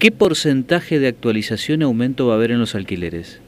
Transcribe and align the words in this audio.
¿qué 0.00 0.10
porcentaje 0.10 0.98
de 0.98 1.06
actualización 1.06 1.82
y 1.82 1.84
aumento 1.84 2.26
va 2.26 2.32
a 2.32 2.36
haber 2.36 2.50
en 2.50 2.58
los 2.58 2.74
alquileres? 2.74 3.40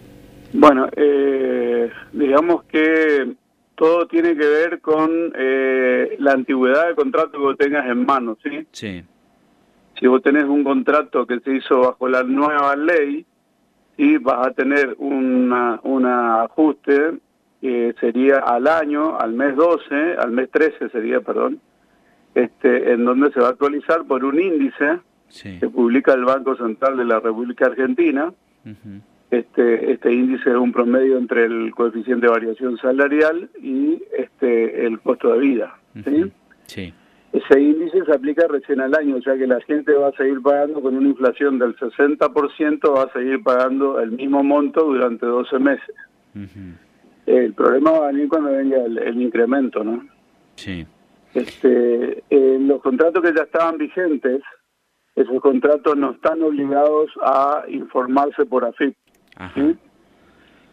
Bueno, 0.52 0.86
eh, 0.94 1.90
digamos 2.12 2.62
que 2.64 3.32
todo 3.74 4.06
tiene 4.06 4.36
que 4.36 4.46
ver 4.46 4.80
con 4.80 5.32
eh, 5.34 6.14
la 6.20 6.32
antigüedad 6.32 6.86
del 6.86 6.94
contrato 6.94 7.32
que 7.32 7.38
vos 7.38 7.56
tengas 7.58 7.86
en 7.86 8.06
mano, 8.06 8.38
¿sí? 8.42 8.66
Sí. 8.70 9.02
Si 9.98 10.06
vos 10.06 10.22
tenés 10.22 10.44
un 10.44 10.62
contrato 10.62 11.26
que 11.26 11.40
se 11.40 11.56
hizo 11.56 11.80
bajo 11.80 12.08
la 12.08 12.22
nueva 12.22 12.76
ley, 12.76 13.26
y 13.96 14.16
vas 14.18 14.46
a 14.46 14.50
tener 14.52 14.96
una, 14.98 15.78
un 15.82 16.06
ajuste 16.06 17.18
que 17.60 17.94
sería 18.00 18.38
al 18.38 18.66
año, 18.66 19.18
al 19.18 19.32
mes 19.32 19.54
12, 19.54 20.16
al 20.18 20.32
mes 20.32 20.50
13 20.50 20.88
sería, 20.88 21.20
perdón, 21.20 21.60
este, 22.34 22.92
en 22.92 23.04
donde 23.04 23.30
se 23.32 23.40
va 23.40 23.48
a 23.48 23.50
actualizar 23.50 24.04
por 24.04 24.24
un 24.24 24.40
índice 24.40 24.98
que 25.40 25.68
publica 25.68 26.12
el 26.14 26.24
Banco 26.24 26.56
Central 26.56 26.96
de 26.96 27.04
la 27.04 27.20
República 27.20 27.66
Argentina. 27.66 28.32
Este, 29.30 29.92
este 29.92 30.12
índice 30.12 30.50
es 30.50 30.56
un 30.56 30.72
promedio 30.72 31.16
entre 31.16 31.46
el 31.46 31.72
coeficiente 31.74 32.26
de 32.26 32.32
variación 32.32 32.76
salarial 32.76 33.48
y 33.62 34.02
este, 34.16 34.86
el 34.86 35.00
costo 35.00 35.32
de 35.32 35.38
vida. 35.38 35.74
¿sí? 36.04 36.32
Sí. 36.66 36.94
Ese 37.32 37.60
índice 37.60 38.04
se 38.04 38.12
aplica 38.12 38.46
recién 38.46 38.80
al 38.82 38.94
año, 38.94 39.16
o 39.16 39.22
sea 39.22 39.34
que 39.38 39.46
la 39.46 39.58
gente 39.62 39.94
va 39.94 40.08
a 40.08 40.12
seguir 40.12 40.42
pagando 40.42 40.82
con 40.82 40.94
una 40.94 41.08
inflación 41.08 41.58
del 41.58 41.74
60%, 41.76 42.94
va 42.94 43.04
a 43.04 43.12
seguir 43.12 43.42
pagando 43.42 44.00
el 44.00 44.12
mismo 44.12 44.44
monto 44.44 44.84
durante 44.84 45.24
12 45.24 45.58
meses. 45.58 45.94
El 47.24 47.54
problema 47.54 47.92
va 47.92 48.08
a 48.08 48.12
venir 48.12 48.28
cuando 48.28 48.50
venga 48.52 48.84
el, 48.84 49.22
incremento, 49.22 49.82
¿no? 49.82 50.06
Sí. 50.56 50.86
Este, 51.32 52.22
los 52.30 52.82
contratos 52.82 53.22
que 53.22 53.32
ya 53.34 53.44
estaban 53.44 53.78
vigentes, 53.78 54.42
esos 55.14 55.40
contratos 55.40 55.96
no 55.96 56.12
están 56.12 56.42
obligados 56.42 57.10
a 57.22 57.64
informarse 57.68 58.44
por 58.46 58.64
AFIP. 58.64 58.96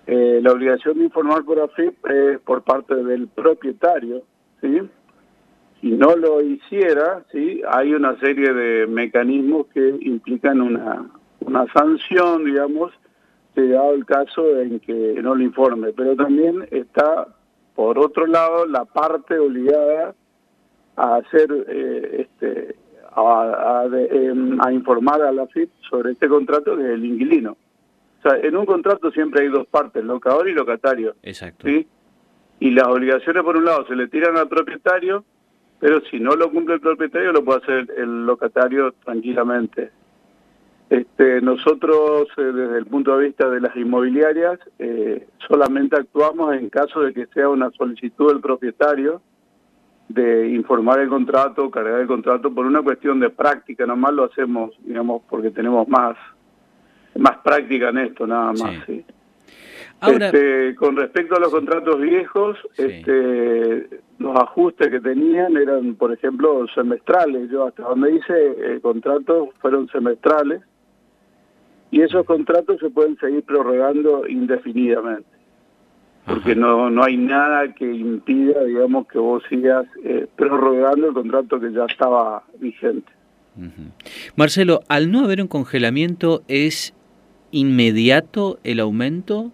Eh, 0.07 0.39
la 0.41 0.51
obligación 0.51 0.97
de 0.97 1.05
informar 1.05 1.43
por 1.43 1.59
AFIP 1.59 2.05
es 2.09 2.39
por 2.39 2.63
parte 2.63 2.95
del 2.95 3.27
propietario, 3.27 4.23
¿sí? 4.61 4.81
si 5.81 5.91
no 5.91 6.15
lo 6.15 6.41
hiciera, 6.41 7.23
sí, 7.31 7.61
hay 7.69 7.93
una 7.93 8.19
serie 8.19 8.53
de 8.53 8.87
mecanismos 8.87 9.67
que 9.67 9.97
implican 10.01 10.61
una, 10.61 11.09
una 11.39 11.65
sanción, 11.71 12.43
digamos, 12.43 12.91
llegado 13.55 13.93
el 13.93 14.05
caso 14.05 14.59
en 14.59 14.79
que 14.79 15.19
no 15.21 15.35
lo 15.35 15.43
informe. 15.43 15.93
Pero 15.93 16.15
también 16.15 16.67
está, 16.71 17.27
por 17.75 17.97
otro 17.97 18.25
lado, 18.27 18.65
la 18.65 18.85
parte 18.85 19.39
obligada 19.39 20.15
a 20.97 21.15
hacer, 21.15 21.47
eh, 21.69 22.27
este, 22.27 22.75
a, 23.19 23.85
em, 23.85 24.59
a, 24.61 24.71
informar 24.71 25.21
a 25.21 25.31
la 25.31 25.47
FIP 25.47 25.69
sobre 25.89 26.11
este 26.11 26.27
contrato 26.27 26.75
que 26.75 26.83
es 26.83 26.89
el 26.89 27.05
inquilino. 27.05 27.57
O 28.19 28.21
sea, 28.21 28.37
en 28.37 28.55
un 28.55 28.65
contrato 28.65 29.11
siempre 29.11 29.43
hay 29.43 29.49
dos 29.49 29.67
partes, 29.67 30.03
locador 30.03 30.49
y 30.49 30.53
locatario. 30.53 31.15
Exacto. 31.23 31.67
¿sí? 31.67 31.87
Y 32.59 32.71
las 32.71 32.87
obligaciones, 32.87 33.43
por 33.43 33.55
un 33.55 33.65
lado, 33.65 33.85
se 33.87 33.95
le 33.95 34.07
tiran 34.07 34.35
al 34.37 34.49
propietario 34.49 35.23
pero 35.79 36.01
si 36.11 36.19
no 36.19 36.35
lo 36.35 36.51
cumple 36.51 36.75
el 36.75 36.81
propietario 36.81 37.31
lo 37.31 37.43
puede 37.43 37.59
hacer 37.59 37.93
el 37.97 38.25
locatario 38.25 38.93
tranquilamente. 39.03 39.91
Este, 40.89 41.41
nosotros 41.41 42.27
eh, 42.37 42.41
desde 42.41 42.79
el 42.79 42.85
punto 42.85 43.17
de 43.17 43.27
vista 43.27 43.49
de 43.49 43.61
las 43.61 43.75
inmobiliarias 43.75 44.59
eh, 44.79 45.27
solamente 45.47 45.95
actuamos 45.95 46.55
en 46.55 46.69
caso 46.69 47.01
de 47.01 47.13
que 47.13 47.27
sea 47.27 47.47
una 47.47 47.69
solicitud 47.71 48.29
del 48.29 48.41
propietario 48.41 49.21
de 50.09 50.49
informar 50.49 50.99
el 50.99 51.07
contrato, 51.07 51.69
cargar 51.71 52.01
el 52.01 52.07
contrato 52.07 52.53
por 52.53 52.65
una 52.65 52.81
cuestión 52.81 53.19
de 53.19 53.29
práctica, 53.29 53.85
nomás 53.85 54.13
lo 54.13 54.25
hacemos, 54.25 54.71
digamos, 54.83 55.21
porque 55.29 55.51
tenemos 55.51 55.87
más 55.87 56.17
más 57.15 57.37
práctica 57.37 57.89
en 57.89 57.97
esto, 57.99 58.27
nada 58.27 58.53
más. 58.53 58.85
¿sí? 58.85 59.05
Este, 60.01 60.75
con 60.75 60.95
respecto 60.95 61.35
a 61.35 61.39
los 61.39 61.51
contratos 61.51 61.99
viejos, 61.99 62.57
este, 62.77 63.89
los 64.17 64.35
ajustes 64.37 64.87
que 64.89 65.01
tenían 65.01 65.57
eran, 65.57 65.95
por 65.95 66.13
ejemplo, 66.13 66.65
semestrales. 66.73 67.49
Yo 67.49 67.67
hasta 67.67 67.83
donde 67.83 68.15
hice 68.15 68.75
eh, 68.75 68.79
contratos 68.81 69.49
fueron 69.59 69.89
semestrales 69.89 70.61
y 71.91 72.01
esos 72.01 72.25
contratos 72.25 72.79
se 72.79 72.89
pueden 72.89 73.17
seguir 73.17 73.43
prorrogando 73.43 74.27
indefinidamente. 74.27 75.38
Porque 76.29 76.55
no, 76.55 76.89
no 76.89 77.03
hay 77.03 77.17
nada 77.17 77.73
que 77.73 77.91
impida, 77.91 78.63
digamos, 78.63 79.07
que 79.07 79.17
vos 79.17 79.43
sigas 79.49 79.85
eh, 80.03 80.27
prorrogando 80.35 81.07
el 81.07 81.13
contrato 81.13 81.59
que 81.59 81.71
ya 81.73 81.85
estaba 81.85 82.43
vigente. 82.59 83.11
Marcelo, 84.35 84.81
al 84.87 85.11
no 85.11 85.25
haber 85.25 85.41
un 85.41 85.47
congelamiento, 85.47 86.43
¿es 86.47 86.93
inmediato 87.51 88.59
el 88.63 88.79
aumento 88.79 89.51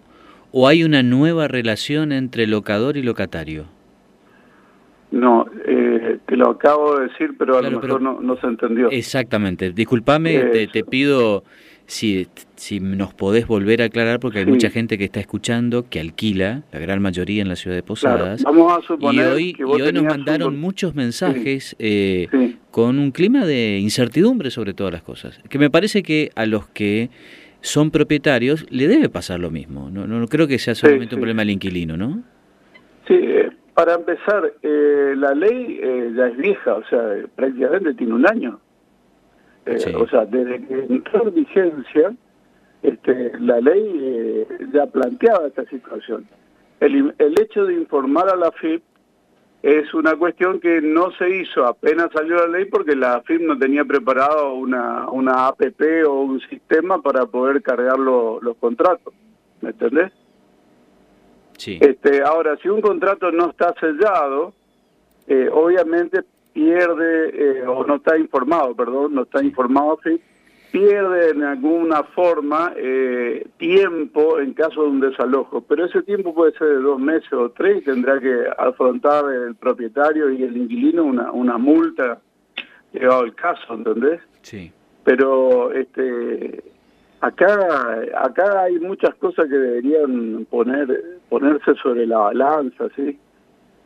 o 0.52 0.68
hay 0.68 0.84
una 0.84 1.02
nueva 1.02 1.48
relación 1.48 2.12
entre 2.12 2.46
locador 2.46 2.96
y 2.96 3.02
locatario? 3.02 3.66
No, 5.10 5.46
eh, 5.66 6.18
te 6.26 6.36
lo 6.36 6.50
acabo 6.50 6.98
de 6.98 7.08
decir, 7.08 7.34
pero 7.38 7.58
a 7.58 7.62
lo 7.62 7.70
mejor 7.80 8.02
no, 8.02 8.36
se 8.36 8.46
entendió. 8.46 8.90
Exactamente. 8.90 9.72
Disculpame, 9.72 10.66
te, 10.72 10.84
pido 10.84 11.44
si, 11.86 12.28
si 12.56 12.80
nos 12.80 13.14
podés 13.14 13.46
volver 13.46 13.82
a 13.82 13.86
aclarar, 13.86 14.20
porque 14.20 14.40
hay 14.40 14.46
mucha 14.46 14.70
gente 14.70 14.98
que 14.98 15.04
está 15.04 15.20
escuchando, 15.20 15.88
que 15.88 16.00
alquila, 16.00 16.62
la 16.72 16.78
gran 16.78 17.00
mayoría 17.00 17.42
en 17.42 17.48
la 17.48 17.56
ciudad 17.56 17.76
de 17.76 17.82
Posadas. 17.82 18.42
Vamos 18.42 18.78
a 18.78 18.82
suponer 18.82 19.14
y 19.14 19.32
hoy, 19.32 19.52
que 19.54 19.62
y 19.62 19.82
hoy 19.82 19.92
nos 19.92 20.04
mandaron 20.04 20.58
muchos 20.58 20.94
mensajes 20.94 21.76
eh, 21.78 22.28
con 22.70 22.98
un 22.98 23.10
clima 23.10 23.46
de 23.46 23.78
incertidumbre 23.78 24.50
sobre 24.50 24.74
todas 24.74 24.92
las 24.92 25.02
cosas. 25.02 25.40
Que 25.48 25.58
me 25.58 25.70
parece 25.70 26.02
que 26.02 26.30
a 26.34 26.46
los 26.46 26.68
que 26.68 27.10
son 27.66 27.90
propietarios, 27.90 28.64
le 28.70 28.86
debe 28.86 29.08
pasar 29.08 29.40
lo 29.40 29.50
mismo. 29.50 29.90
No, 29.90 30.06
no, 30.06 30.26
creo 30.28 30.46
que 30.46 30.58
sea 30.58 30.74
solamente 30.74 31.16
un 31.16 31.20
problema 31.20 31.42
del 31.42 31.50
inquilino, 31.50 31.96
¿no? 31.96 32.22
Sí, 33.08 33.14
eh, 33.14 33.50
para 33.74 33.94
empezar, 33.94 34.52
eh, 34.62 35.14
la 35.16 35.34
ley 35.34 35.80
eh, 35.82 36.12
ya 36.16 36.28
es 36.28 36.36
vieja, 36.36 36.74
o 36.74 36.84
sea, 36.88 37.00
prácticamente 37.34 37.94
tiene 37.94 38.14
un 38.14 38.26
año. 38.26 38.60
O 39.66 40.08
sea, 40.08 40.24
desde 40.24 40.64
que 40.66 40.74
entró 40.88 41.26
en 41.26 41.34
vigencia, 41.34 42.14
este, 42.82 43.32
la 43.40 43.60
ley 43.60 44.46
ya 44.72 44.86
planteaba 44.86 45.48
esta 45.48 45.64
situación. 45.66 46.26
El, 46.80 47.14
el 47.18 47.40
hecho 47.40 47.64
de 47.64 47.74
informar 47.74 48.28
a 48.28 48.36
la 48.36 48.52
FIP 48.52 48.82
es 49.62 49.92
una 49.94 50.14
cuestión 50.14 50.60
que 50.60 50.80
no 50.80 51.10
se 51.12 51.28
hizo 51.28 51.66
apenas 51.66 52.12
salió 52.12 52.36
la 52.36 52.58
ley 52.58 52.66
porque 52.66 52.94
la 52.94 53.20
FIM 53.22 53.46
no 53.46 53.58
tenía 53.58 53.84
preparado 53.84 54.54
una, 54.54 55.10
una 55.10 55.48
APP 55.48 56.06
o 56.06 56.20
un 56.20 56.40
sistema 56.42 57.02
para 57.02 57.26
poder 57.26 57.62
cargar 57.62 57.98
los 57.98 58.56
contratos. 58.58 59.12
¿Me 59.60 59.70
entendés? 59.70 60.12
Sí. 61.58 61.78
Este, 61.80 62.22
ahora, 62.22 62.56
si 62.58 62.68
un 62.68 62.80
contrato 62.80 63.32
no 63.32 63.50
está 63.50 63.74
sellado, 63.80 64.52
eh, 65.26 65.48
obviamente 65.52 66.22
pierde, 66.56 67.58
eh, 67.58 67.66
o 67.66 67.84
no 67.84 67.96
está 67.96 68.16
informado, 68.16 68.74
perdón, 68.74 69.14
no 69.14 69.24
está 69.24 69.44
informado 69.44 69.98
FIP, 69.98 70.22
pierde 70.72 71.32
en 71.32 71.42
alguna 71.42 72.02
forma 72.02 72.72
eh, 72.74 73.46
tiempo 73.58 74.40
en 74.40 74.54
caso 74.54 74.84
de 74.84 74.88
un 74.88 75.00
desalojo, 75.00 75.60
pero 75.60 75.84
ese 75.84 76.02
tiempo 76.02 76.34
puede 76.34 76.52
ser 76.52 76.68
de 76.68 76.80
dos 76.80 76.98
meses 76.98 77.30
o 77.34 77.50
tres 77.50 77.82
y 77.82 77.84
tendrá 77.84 78.18
que 78.18 78.46
afrontar 78.56 79.30
el 79.30 79.54
propietario 79.56 80.30
y 80.32 80.44
el 80.44 80.56
inquilino 80.56 81.04
una, 81.04 81.30
una 81.30 81.58
multa 81.58 82.20
llegado 82.90 83.24
el 83.24 83.34
caso, 83.34 83.74
¿entendés? 83.74 84.22
Sí. 84.40 84.72
Pero 85.04 85.72
este 85.72 86.64
acá 87.20 88.00
acá 88.16 88.62
hay 88.62 88.78
muchas 88.78 89.14
cosas 89.16 89.46
que 89.46 89.58
deberían 89.58 90.46
poner 90.48 91.18
ponerse 91.28 91.74
sobre 91.82 92.06
la 92.06 92.16
balanza, 92.16 92.86
¿sí? 92.96 93.18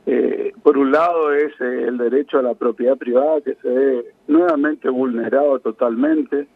Eh, 0.07 0.53
por 0.63 0.79
un 0.79 0.91
lado 0.91 1.33
es 1.33 1.53
eh, 1.61 1.85
el 1.89 1.99
derecho 1.99 2.39
a 2.39 2.43
la 2.43 2.55
propiedad 2.55 2.97
privada 2.97 3.41
que 3.43 3.55
se 3.57 3.69
ve 3.69 4.05
nuevamente 4.29 4.89
vulnerado 4.89 5.59
totalmente 5.61 6.49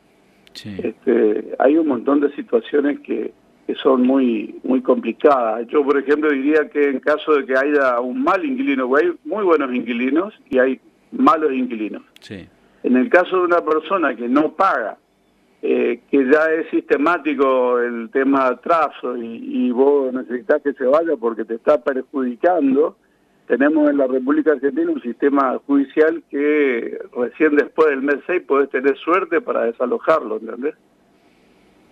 este, 0.63 1.55
hay 1.59 1.77
un 1.77 1.89
montón 1.89 2.21
de 2.21 2.33
situaciones 2.35 3.01
que, 3.01 3.33
que 3.67 3.75
son 3.77 4.03
muy 4.03 4.61
muy 4.63 4.83
complicadas. 4.83 5.67
Yo, 5.69 5.85
por 5.85 5.99
ejemplo, 5.99 6.31
diría 6.31 6.69
que 6.71 6.91
en 6.91 7.01
caso 7.01 7.35
de 7.35 7.45
que 7.45 7.57
haya 7.57 8.01
un 8.01 8.23
mal 8.23 8.45
inquilino, 8.45 8.95
hay 8.95 9.13
muy 9.25 9.45
buenos 9.45 9.75
inquilinos 9.75 10.33
y 10.51 10.59
hay 10.59 10.81
malos 11.13 11.53
inquilinos. 11.53 12.03
En 12.83 12.97
el 12.97 13.09
caso 13.09 13.39
de 13.39 13.45
una 13.45 13.65
persona 13.65 14.15
que 14.15 14.29
no 14.29 14.53
paga, 14.53 14.97
eh, 15.63 16.03
que 16.11 16.31
ya 16.31 16.45
es 16.53 16.69
sistemático 16.71 17.81
el 17.81 18.11
tema 18.11 18.45
de 18.45 18.55
atraso 18.57 19.17
y, 19.17 19.67
y 19.67 19.71
vos 19.71 20.13
necesitas 20.13 20.63
que 20.63 20.75
se 20.75 20.85
vaya 20.85 21.17
porque 21.19 21.45
te 21.45 21.55
está 21.55 21.83
perjudicando, 21.83 22.97
tenemos 23.47 23.91
en 23.91 23.99
la 23.99 24.07
República 24.07 24.53
Argentina 24.53 24.91
un 24.91 25.03
sistema 25.03 25.59
judicial 25.67 26.23
que 26.31 26.99
recién 27.17 27.57
después 27.57 27.89
del 27.89 28.03
mes 28.03 28.17
6 28.27 28.43
podés 28.43 28.71
tener 28.71 28.97
suerte 28.97 29.41
para 29.41 29.65
desalojarlo, 29.65 30.39
¿entendés? 30.39 30.75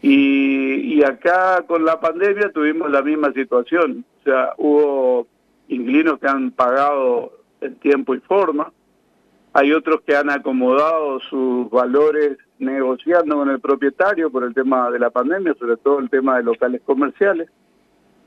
Y, 0.01 0.95
y 0.95 1.05
acá 1.05 1.63
con 1.67 1.85
la 1.85 2.01
pandemia 2.01 2.51
tuvimos 2.53 2.91
la 2.91 3.03
misma 3.03 3.33
situación, 3.33 4.05
o 4.21 4.25
sea, 4.25 4.53
hubo 4.57 5.27
inquilinos 5.69 6.19
que 6.19 6.27
han 6.27 6.51
pagado 6.51 7.33
en 7.61 7.77
tiempo 7.77 8.15
y 8.15 8.21
forma, 8.21 8.73
hay 9.53 9.73
otros 9.73 10.01
que 10.03 10.17
han 10.17 10.31
acomodado 10.31 11.21
sus 11.21 11.71
valores 11.71 12.39
negociando 12.59 13.37
con 13.37 13.51
el 13.51 13.61
propietario 13.61 14.31
por 14.31 14.45
el 14.45 14.55
tema 14.55 14.91
de 14.91 14.99
la 14.99 15.11
pandemia, 15.11 15.55
sobre 15.55 15.77
todo 15.77 15.99
el 15.99 16.09
tema 16.09 16.39
de 16.39 16.45
locales 16.45 16.81
comerciales. 16.85 17.51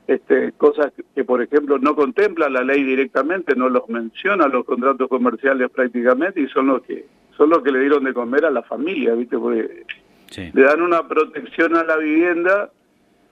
Este, 0.06 0.52
cosas 0.52 0.92
que, 1.14 1.24
por 1.24 1.42
ejemplo, 1.42 1.78
no 1.78 1.96
contempla 1.96 2.48
la 2.48 2.62
ley 2.62 2.84
directamente, 2.84 3.56
no 3.56 3.68
los 3.68 3.88
menciona 3.88 4.46
los 4.46 4.64
contratos 4.64 5.08
comerciales 5.08 5.68
prácticamente 5.70 6.40
y 6.40 6.48
son 6.48 6.68
los 6.68 6.82
que 6.82 7.06
son 7.36 7.50
los 7.50 7.62
que 7.62 7.72
le 7.72 7.80
dieron 7.80 8.04
de 8.04 8.14
comer 8.14 8.46
a 8.46 8.50
la 8.50 8.62
familia, 8.62 9.14
¿viste? 9.14 9.36
Porque 9.36 9.84
le 10.52 10.62
dan 10.62 10.80
una 10.80 11.06
protección 11.06 11.76
a 11.76 11.84
la 11.84 11.96
vivienda 11.96 12.70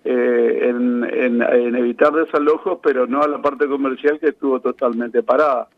eh, 0.05 0.69
en, 0.69 1.77
evitar 1.77 2.13
desalojos, 2.13 2.81
pero 2.83 3.07
no 3.07 3.23
a 3.23 3.29
la 3.29 3.41
parte 3.41 3.67
comercial 3.67 4.19
que 4.21 4.29
estuvo 4.29 4.61
totalmente 4.61 5.23
parada. 5.23 5.69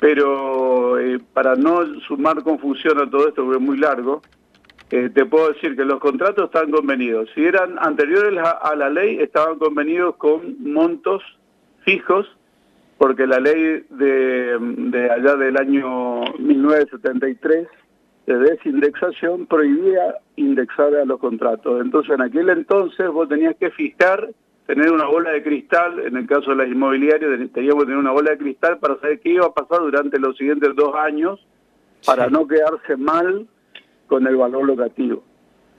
Pero 0.00 0.98
eh, 0.98 1.20
para 1.32 1.54
no 1.56 1.84
sumar 2.06 2.42
confusión 2.42 2.98
a 3.00 3.10
todo 3.10 3.28
esto, 3.28 3.44
porque 3.44 3.58
es 3.58 3.64
muy 3.64 3.76
largo, 3.76 4.22
eh, 4.90 5.10
te 5.12 5.26
puedo 5.26 5.52
decir 5.52 5.76
que 5.76 5.84
los 5.84 5.98
contratos 5.98 6.44
están 6.44 6.70
convenidos. 6.70 7.28
Si 7.34 7.44
eran 7.44 7.76
anteriores 7.80 8.38
a, 8.38 8.74
la 8.76 8.88
ley, 8.88 9.18
estaban 9.18 9.58
convenidos 9.58 10.16
con 10.16 10.56
montos 10.60 11.22
fijos, 11.84 12.26
porque 12.96 13.26
la 13.26 13.40
ley 13.40 13.84
de, 13.90 14.58
de 14.60 15.10
allá 15.10 15.36
del 15.36 15.56
año 15.56 16.20
1973 16.38 17.66
de 18.26 18.38
desindexación 18.38 19.46
prohibía 19.46 20.16
indexar 20.36 20.94
a 20.94 21.04
los 21.04 21.18
contratos. 21.18 21.80
Entonces, 21.80 22.14
en 22.14 22.22
aquel 22.22 22.48
entonces 22.50 23.08
vos 23.08 23.28
tenías 23.28 23.56
que 23.56 23.70
fijar, 23.70 24.30
tener 24.66 24.90
una 24.90 25.06
bola 25.06 25.30
de 25.30 25.42
cristal, 25.42 26.00
en 26.00 26.16
el 26.16 26.26
caso 26.26 26.50
de 26.50 26.56
las 26.56 26.68
inmobiliarias 26.68 27.50
teníamos 27.52 27.84
que 27.84 27.86
tener 27.86 27.98
una 27.98 28.10
bola 28.12 28.32
de 28.32 28.38
cristal 28.38 28.78
para 28.78 28.98
saber 29.00 29.20
qué 29.20 29.30
iba 29.30 29.46
a 29.46 29.54
pasar 29.54 29.80
durante 29.80 30.18
los 30.18 30.36
siguientes 30.36 30.74
dos 30.74 30.94
años 30.94 31.44
para 32.04 32.28
no 32.28 32.46
quedarse 32.46 32.96
mal 32.96 33.46
con 34.06 34.26
el 34.26 34.36
valor 34.36 34.66
locativo. 34.66 35.22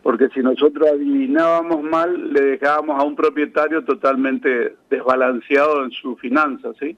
Porque 0.04 0.30
si 0.30 0.40
nosotros 0.40 0.90
adivinábamos 0.90 1.84
mal, 1.84 2.34
le 2.34 2.42
dejábamos 2.42 3.00
a 3.00 3.04
un 3.04 3.16
propietario 3.16 3.84
totalmente 3.84 4.76
desbalanceado 4.90 5.84
en 5.84 5.92
su 5.92 6.16
finanza, 6.16 6.70
¿sí? 6.80 6.96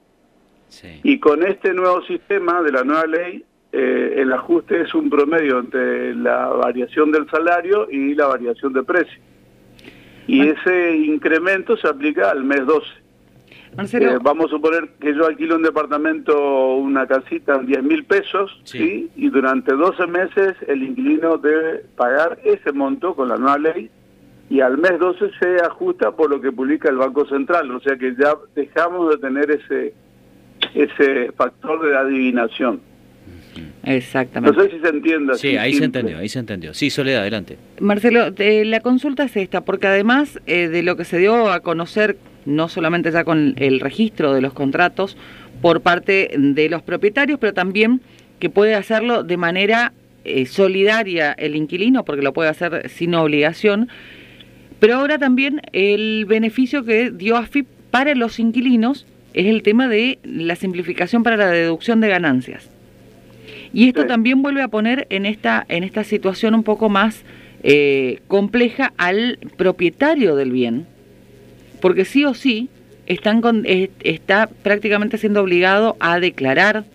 Sí. 0.68 1.00
Y 1.04 1.20
con 1.20 1.44
este 1.44 1.74
nuevo 1.74 2.04
sistema 2.04 2.62
de 2.62 2.72
la 2.72 2.84
nueva 2.84 3.08
ley, 3.08 3.44
eh, 3.72 4.16
el 4.18 4.32
ajuste 4.34 4.82
es 4.82 4.94
un 4.94 5.10
promedio 5.10 5.60
entre 5.60 6.16
la 6.16 6.48
variación 6.48 7.12
del 7.12 7.30
salario 7.30 7.90
y 7.90 8.14
la 8.16 8.28
variación 8.28 8.74
de 8.74 8.84
precio. 8.84 9.20
Y 10.28 10.48
ese 10.48 10.96
incremento 10.96 11.76
se 11.78 11.88
aplica 11.88 12.30
al 12.30 12.44
mes 12.44 12.64
12. 12.66 12.88
Eh, 13.82 14.18
vamos 14.22 14.48
a 14.48 14.50
suponer 14.50 14.90
que 15.00 15.14
yo 15.16 15.26
alquilo 15.26 15.56
un 15.56 15.64
departamento, 15.64 16.76
una 16.76 17.08
casita 17.08 17.56
en 17.56 17.68
10 17.68 17.84
mil 17.84 18.04
pesos, 18.06 18.60
sí. 18.64 19.10
y 19.16 19.30
durante 19.30 19.74
12 19.74 20.08
meses 20.08 20.56
el 20.68 20.84
inquilino 20.84 21.38
debe 21.38 21.86
pagar 21.96 22.40
ese 22.44 22.72
monto 22.72 23.16
con 23.16 23.30
la 23.30 23.38
nueva 23.38 23.58
ley, 23.58 23.90
y 24.50 24.62
al 24.62 24.78
mes 24.78 25.00
12 25.00 25.32
se 25.40 25.56
ajusta 25.64 26.12
por 26.12 26.30
lo 26.30 26.42
que 26.42 26.52
publica 26.52 26.90
el 26.90 26.98
Banco 26.98 27.26
Central, 27.28 27.70
o 27.72 27.80
sea 27.80 27.96
que 27.98 28.16
ya 28.16 28.34
dejamos 28.56 29.12
de 29.12 29.18
tener 29.18 29.52
ese, 29.52 29.94
ese 30.74 31.32
factor 31.34 31.88
de 31.88 31.96
adivinación. 31.96 32.82
Exactamente. 33.84 34.58
No 34.58 34.64
sé 34.64 34.72
si 34.72 34.80
se 34.80 34.90
entiende. 34.90 35.36
Sí, 35.36 35.58
ahí 35.58 35.74
se 35.74 35.86
entendió, 35.86 36.18
ahí 36.18 36.30
se 36.30 36.40
entendió. 36.40 36.74
Sí, 36.74 36.90
Soledad, 36.90 37.22
adelante. 37.22 37.58
Marcelo, 37.80 38.34
la 38.38 38.80
consulta 38.82 39.24
es 39.24 39.36
esta, 39.36 39.62
porque 39.62 39.88
además 39.88 40.40
eh, 40.46 40.68
de 40.68 40.84
lo 40.84 40.96
que 40.96 41.06
se 41.06 41.18
dio 41.18 41.52
a 41.52 41.62
conocer, 41.62 42.18
no 42.50 42.68
solamente 42.68 43.12
ya 43.12 43.24
con 43.24 43.54
el 43.58 43.80
registro 43.80 44.34
de 44.34 44.42
los 44.42 44.54
contratos 44.54 45.18
por 45.62 45.82
parte 45.82 46.32
de 46.38 46.70
los 46.70 46.82
propietarios, 46.82 47.40
pero 47.40 47.54
también 47.54 48.02
que 48.40 48.50
puede 48.50 48.76
hacerlo 48.76 49.24
de 49.24 49.38
manera 49.38 49.94
eh, 50.26 50.46
solidaria 50.46 51.34
el 51.34 51.56
inquilino, 51.56 52.04
porque 52.04 52.22
lo 52.22 52.34
puede 52.34 52.50
hacer 52.50 52.90
sin 52.90 53.16
obligación, 53.16 53.90
pero 54.80 54.96
ahora 54.96 55.18
también 55.18 55.62
el 55.74 56.26
beneficio 56.26 56.84
que 56.86 57.12
dio 57.12 57.38
AFIP 57.38 57.68
para 57.92 58.16
los 58.16 58.40
inquilinos 58.40 59.06
es 59.34 59.48
el 59.48 59.62
tema 59.64 59.88
de 59.88 60.20
la 60.24 60.56
simplificación 60.56 61.24
para 61.24 61.38
la 61.38 61.50
deducción 61.50 62.02
de 62.02 62.10
ganancias. 62.10 62.70
Y 63.74 63.88
esto 63.88 64.06
también 64.06 64.42
vuelve 64.42 64.62
a 64.62 64.68
poner 64.68 65.06
en 65.10 65.26
esta, 65.26 65.66
en 65.70 65.84
esta 65.84 66.04
situación 66.04 66.56
un 66.56 66.64
poco 66.64 66.90
más 66.90 67.24
eh, 67.62 68.20
compleja 68.28 68.94
al 68.98 69.38
propietario 69.58 70.36
del 70.36 70.52
bien, 70.52 70.88
porque 71.82 72.06
sí 72.06 72.26
o 72.26 72.34
sí 72.34 72.70
están 73.08 73.42
está 74.04 74.50
prácticamente 74.64 75.18
siendo 75.18 75.42
obligado 75.42 75.98
a 76.00 76.20
declarar, 76.20 76.86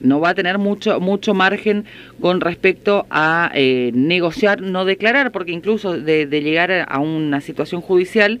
no 0.00 0.20
va 0.20 0.30
a 0.30 0.34
tener 0.34 0.58
mucho, 0.58 1.00
mucho 1.00 1.34
margen 1.34 1.84
con 2.20 2.40
respecto 2.40 3.06
a 3.10 3.50
eh, 3.54 3.92
negociar, 3.94 4.60
no 4.60 4.84
declarar, 4.84 5.32
porque 5.32 5.52
incluso 5.52 5.96
de, 5.96 6.26
llegar 6.26 6.86
a 6.88 6.98
una 6.98 7.40
situación 7.40 7.80
judicial, 7.80 8.40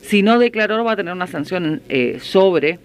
si 0.00 0.22
no 0.22 0.38
declaró 0.38 0.82
va 0.82 0.92
a 0.92 0.96
tener 0.96 1.12
una 1.12 1.26
sanción 1.26 1.82
eh, 1.88 2.18
sobre 2.20 2.78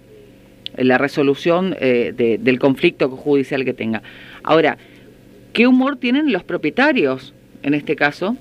la 0.78 0.98
resolución 0.98 1.76
eh, 1.80 2.38
del 2.40 2.60
conflicto 2.60 3.10
judicial 3.10 3.66
que 3.66 3.74
tenga. 3.74 4.02
Ahora, 4.44 4.78
¿qué 5.54 5.68
humor 5.68 5.98
tienen 5.98 6.32
los 6.32 6.44
propietarios 6.44 7.34
en 7.64 7.74
este 7.74 7.96
caso? 7.96 8.38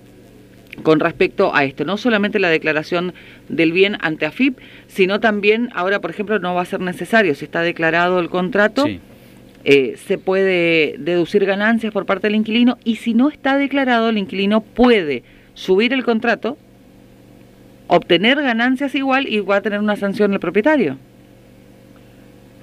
Con 0.83 1.01
respecto 1.01 1.55
a 1.55 1.65
esto, 1.65 1.85
no 1.85 1.97
solamente 1.97 2.39
la 2.39 2.49
declaración 2.49 3.15
del 3.49 3.73
bien 3.73 3.97
ante 4.01 4.27
AFIP, 4.27 4.59
sino 4.87 5.21
también 5.21 5.71
ahora, 5.75 6.01
por 6.01 6.11
ejemplo, 6.11 6.39
no 6.39 6.55
va 6.55 6.63
a 6.63 6.67
ser 6.67 6.81
necesario, 6.81 7.35
si 7.35 7.45
está 7.45 7.63
declarado 7.63 8.21
el 8.21 8.29
contrato, 8.29 8.87
eh, 9.65 9.97
se 9.97 10.19
puede 10.19 10.97
deducir 10.99 11.45
ganancias 11.45 11.93
por 11.93 12.07
parte 12.07 12.29
del 12.29 12.37
inquilino 12.37 12.79
y 12.85 12.97
si 12.97 13.15
no 13.15 13.29
está 13.29 13.57
declarado, 13.57 14.09
el 14.09 14.19
inquilino 14.19 14.63
puede 14.63 15.23
subir 15.55 15.93
el 15.93 16.05
contrato, 16.05 16.57
obtener 17.87 18.41
ganancias 18.41 18.95
igual 18.95 19.29
y 19.29 19.41
va 19.41 19.57
a 19.57 19.61
tener 19.61 19.81
una 19.81 19.97
sanción 19.97 20.33
el 20.33 20.41
propietario. 20.41 20.97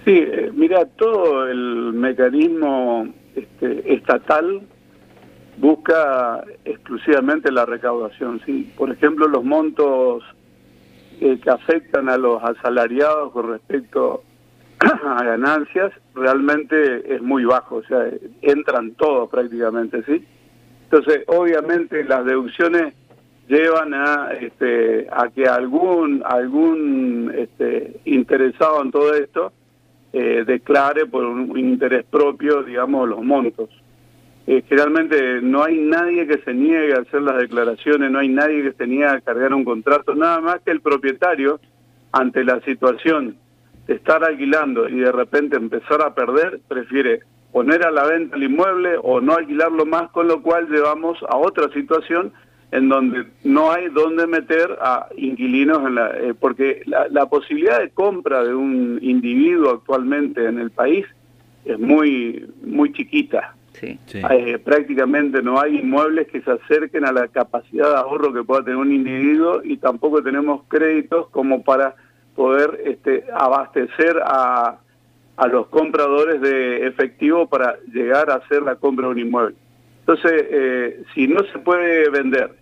Sí, 0.06 0.14
eh, 0.16 0.52
mira, 0.56 0.86
todo 0.86 1.48
el 1.48 1.94
mecanismo 1.94 3.08
este, 3.36 3.94
estatal 3.94 4.62
busca 5.58 6.44
exclusivamente 6.66 7.52
la 7.52 7.66
recaudación. 7.66 8.42
¿sí? 8.46 8.72
Por 8.78 8.92
ejemplo, 8.92 9.28
los 9.28 9.44
montos 9.44 10.24
eh, 11.20 11.40
que 11.42 11.50
afectan 11.50 12.10
a 12.10 12.18
los 12.18 12.44
asalariados 12.44 13.32
con 13.32 13.50
respecto 13.50 14.24
a 14.80 15.24
ganancias 15.24 15.92
realmente 16.14 17.16
es 17.16 17.22
muy 17.22 17.44
bajo, 17.46 17.78
o 17.78 17.84
sea, 17.84 18.06
entran 18.42 18.92
todos 18.92 19.28
prácticamente, 19.30 20.04
¿sí? 20.04 20.24
Entonces, 20.84 21.24
obviamente 21.28 22.04
las 22.04 22.24
deducciones 22.24 22.94
llevan 23.48 23.94
a 23.94 24.32
este, 24.40 25.08
a 25.12 25.30
que 25.30 25.48
algún 25.48 26.22
algún 26.24 27.34
este, 27.36 28.00
interesado 28.06 28.84
en 28.84 28.92
todo 28.92 29.16
esto 29.16 29.52
eh, 30.14 30.44
declare 30.46 31.06
por 31.06 31.26
un 31.26 31.58
interés 31.58 32.06
propio, 32.06 32.64
digamos, 32.64 33.10
los 33.10 33.24
montos. 33.24 33.70
Eh, 34.48 34.64
generalmente 34.70 35.42
no 35.42 35.64
hay 35.64 35.78
nadie 35.78 36.26
que 36.26 36.38
se 36.40 36.54
niegue 36.54 36.94
a 36.94 37.02
hacer 37.02 37.22
las 37.22 37.38
declaraciones, 37.38 38.10
no 38.10 38.20
hay 38.20 38.30
nadie 38.30 38.64
que 38.64 38.72
se 38.72 38.88
niegue 38.88 39.06
a 39.06 39.20
cargar 39.20 39.54
un 39.54 39.66
contrato, 39.66 40.16
nada 40.16 40.40
más 40.40 40.62
que 40.62 40.72
el 40.72 40.80
propietario, 40.80 41.60
ante 42.14 42.46
la 42.46 42.62
situación 42.62 43.36
de 43.88 43.96
estar 43.96 44.24
alquilando 44.24 44.88
y 44.88 45.00
de 45.00 45.12
repente 45.12 45.58
empezar 45.58 46.02
a 46.02 46.16
perder, 46.16 46.62
prefiere 46.66 47.20
poner 47.52 47.86
a 47.86 47.92
la 47.92 48.06
venta 48.06 48.38
el 48.38 48.44
inmueble 48.44 48.96
o 49.04 49.20
no 49.20 49.34
alquilarlo 49.34 49.86
más, 49.86 50.10
con 50.12 50.30
lo 50.30 50.42
cual 50.42 50.70
llevamos 50.70 51.18
a 51.28 51.36
otra 51.36 51.70
situación 51.74 52.32
en 52.72 52.88
donde 52.88 53.26
no 53.44 53.72
hay 53.72 53.90
dónde 53.90 54.28
meter 54.28 54.78
a 54.82 55.08
inquilinos, 55.18 55.86
en 55.86 55.96
la, 55.96 56.12
eh, 56.18 56.34
porque 56.34 56.84
la, 56.86 57.26
posibilidad 57.26 57.80
de 57.80 57.90
compra 57.90 58.44
de 58.44 58.54
un 58.54 59.00
individuo 59.02 59.72
actualmente 59.72 60.46
en 60.46 60.60
el 60.60 60.72
país 60.72 61.06
es 61.66 61.78
muy, 61.80 62.46
muy 62.64 62.94
chiquita. 62.94 63.57
Sí, 63.80 64.00
eh, 64.14 64.58
prácticamente 64.58 65.42
no 65.44 65.60
hay 65.60 65.78
inmuebles 65.78 66.28
que 66.28 66.42
se 66.42 66.52
acerquen 66.52 67.06
a 67.06 67.12
la 67.12 67.28
capacidad 67.28 67.90
de 67.90 67.96
ahorro 67.98 68.34
que 68.34 68.44
pueda 68.44 68.64
tener 68.64 68.78
un 68.78 68.92
individuo 68.92 69.62
y 69.64 69.78
tampoco 69.78 70.24
tenemos 70.24 70.64
créditos 70.68 71.30
como 71.30 71.64
para 71.64 71.96
poder 72.36 72.82
este, 72.86 73.26
abastecer 73.34 74.20
a, 74.24 74.80
a 75.38 75.48
los 75.48 75.68
compradores 75.68 76.42
de 76.42 76.88
efectivo 76.88 77.48
para 77.48 77.78
llegar 77.94 78.32
a 78.32 78.36
hacer 78.36 78.64
la 78.64 78.76
compra 78.76 79.06
de 79.06 79.12
un 79.12 79.20
inmueble. 79.20 79.56
Entonces, 80.00 80.46
eh, 80.50 81.04
si 81.14 81.28
no 81.28 81.44
se 81.52 81.60
puede 81.60 82.10
vender 82.10 82.56